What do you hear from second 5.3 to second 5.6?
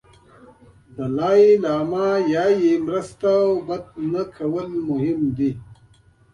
دي.